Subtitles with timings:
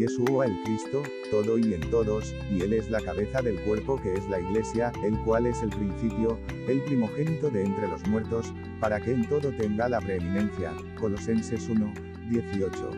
[0.00, 4.14] Yeshua el Cristo, todo y en todos, y Él es la cabeza del cuerpo que
[4.14, 6.38] es la Iglesia, el cual es el principio,
[6.68, 8.50] el primogénito de entre los muertos,
[8.80, 10.72] para que en todo tenga la preeminencia.
[10.98, 11.92] Colosenses 1,
[12.30, 12.90] 18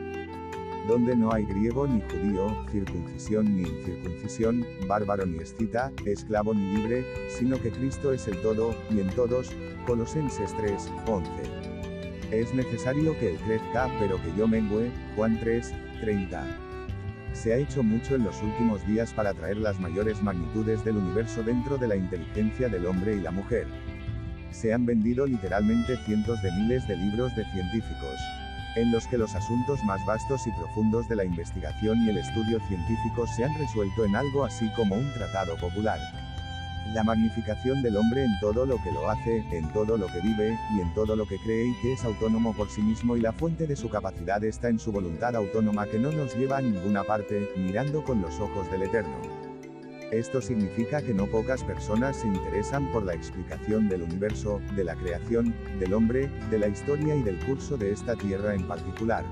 [0.88, 7.04] donde no hay griego ni judío, circuncisión ni incircuncisión, bárbaro ni escita, esclavo ni libre,
[7.38, 9.50] sino que Cristo es el todo, y en todos,
[9.86, 11.30] Colosenses 3, 11.
[12.32, 16.71] Es necesario que Él crezca, pero que yo mengüe, Juan 3, 30.
[17.32, 21.42] Se ha hecho mucho en los últimos días para traer las mayores magnitudes del universo
[21.42, 23.66] dentro de la inteligencia del hombre y la mujer.
[24.50, 28.18] Se han vendido literalmente cientos de miles de libros de científicos
[28.76, 32.58] en los que los asuntos más vastos y profundos de la investigación y el estudio
[32.68, 35.98] científico se han resuelto en algo así como un tratado popular.
[36.88, 40.58] La magnificación del hombre en todo lo que lo hace, en todo lo que vive,
[40.76, 43.32] y en todo lo que cree y que es autónomo por sí mismo y la
[43.32, 47.04] fuente de su capacidad está en su voluntad autónoma que no nos lleva a ninguna
[47.04, 49.16] parte, mirando con los ojos del Eterno.
[50.12, 54.94] Esto significa que no pocas personas se interesan por la explicación del universo, de la
[54.94, 59.24] creación, del hombre, de la historia y del curso de esta tierra en particular.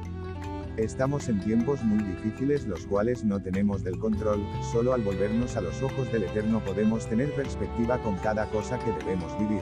[0.77, 4.41] Estamos en tiempos muy difíciles los cuales no tenemos del control,
[4.73, 8.93] solo al volvernos a los ojos del Eterno podemos tener perspectiva con cada cosa que
[8.93, 9.61] debemos vivir.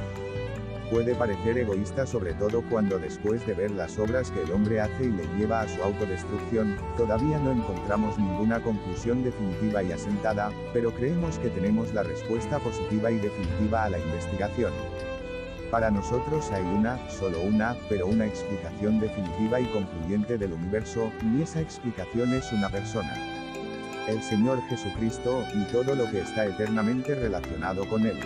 [0.91, 5.05] Puede parecer egoísta sobre todo cuando después de ver las obras que el hombre hace
[5.05, 10.95] y le lleva a su autodestrucción, todavía no encontramos ninguna conclusión definitiva y asentada, pero
[10.95, 14.73] creemos que tenemos la respuesta positiva y definitiva a la investigación.
[15.71, 21.43] Para nosotros hay una, solo una, pero una explicación definitiva y concluyente del universo, y
[21.43, 23.15] esa explicación es una persona.
[24.09, 28.19] El Señor Jesucristo, y todo lo que está eternamente relacionado con Él.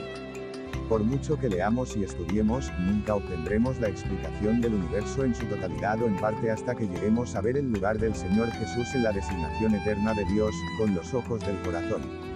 [0.89, 6.01] Por mucho que leamos y estudiemos, nunca obtendremos la explicación del universo en su totalidad
[6.01, 9.11] o en parte hasta que lleguemos a ver el lugar del Señor Jesús en la
[9.11, 12.32] designación eterna de Dios, con los ojos del corazón.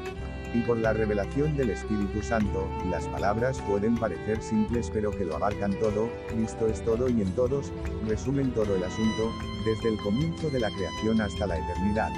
[0.56, 5.36] Y por la revelación del Espíritu Santo, las palabras pueden parecer simples pero que lo
[5.36, 7.70] abarcan todo, Cristo es todo y en todos,
[8.08, 9.30] resumen todo el asunto,
[9.66, 12.10] desde el comienzo de la creación hasta la eternidad.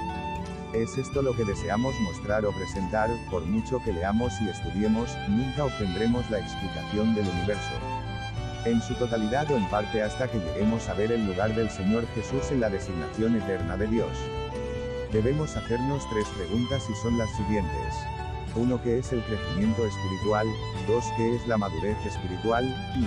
[0.72, 5.65] Es esto lo que deseamos mostrar o presentar, por mucho que leamos y estudiemos, nunca
[5.65, 7.72] obtendremos la explicación del universo.
[8.66, 12.06] En su totalidad o en parte hasta que lleguemos a ver el lugar del Señor
[12.15, 14.16] Jesús en la designación eterna de Dios.
[15.12, 17.94] Debemos hacernos tres preguntas y son las siguientes.
[18.54, 18.82] 1.
[18.82, 20.47] ¿Qué es el crecimiento espiritual?
[20.86, 21.04] 2.
[21.16, 22.64] ¿Qué es la madurez espiritual?
[22.97, 23.06] Y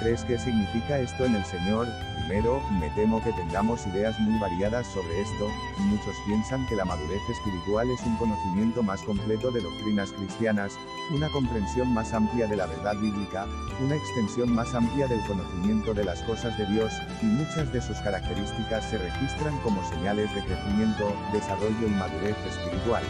[0.00, 0.24] 3.
[0.24, 1.86] ¿Qué significa esto en el Señor?
[2.22, 5.48] Primero, me temo que tengamos ideas muy variadas sobre esto,
[5.78, 10.78] muchos piensan que la madurez espiritual es un conocimiento más completo de doctrinas cristianas,
[11.10, 13.46] una comprensión más amplia de la verdad bíblica,
[13.84, 16.92] una extensión más amplia del conocimiento de las cosas de Dios,
[17.22, 23.02] y muchas de sus características se registran como señales de crecimiento, desarrollo y madurez espiritual.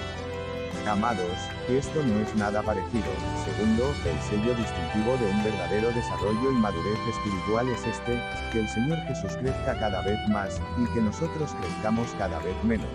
[0.86, 1.38] Amados,
[1.68, 3.06] esto no es nada parecido.
[3.44, 8.20] Segundo, el sello distintivo de un verdadero desarrollo y madurez espiritual es este,
[8.50, 12.90] que el Señor Jesús crezca cada vez más, y que nosotros crezcamos cada vez menos.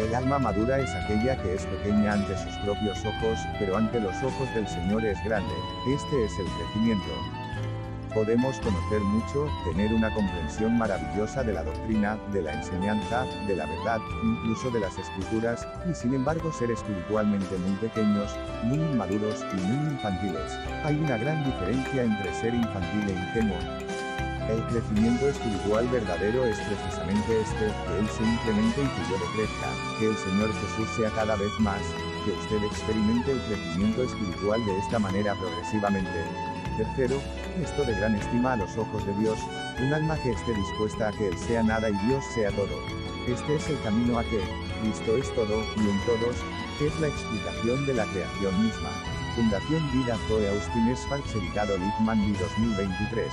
[0.00, 4.16] El alma madura es aquella que es pequeña ante sus propios ojos, pero ante los
[4.22, 5.54] ojos del Señor es grande.
[5.88, 7.37] Este es el crecimiento.
[8.18, 13.64] Podemos conocer mucho, tener una comprensión maravillosa de la doctrina, de la enseñanza, de la
[13.64, 18.34] verdad, incluso de las escrituras, y sin embargo ser espiritualmente muy pequeños,
[18.64, 20.50] muy inmaduros y muy infantiles.
[20.82, 23.56] Hay una gran diferencia entre ser infantil e ingenuo.
[24.50, 29.70] El crecimiento espiritual verdadero es precisamente este, que Él se incremente y que yo crezca,
[30.00, 31.82] que el Señor Jesús sea cada vez más,
[32.24, 36.24] que usted experimente el crecimiento espiritual de esta manera progresivamente.
[36.76, 37.20] Tercero,
[37.62, 39.38] esto de gran estima a los ojos de Dios,
[39.80, 42.78] un alma que esté dispuesta a que Él sea nada y Dios sea todo.
[43.26, 44.40] Este es el camino a que,
[44.80, 46.36] Cristo es todo, y en todos,
[46.78, 48.90] que es la explicación de la creación misma.
[49.34, 53.26] Fundación Vida Zoe Austin Esfalt Sericado Littman 2023.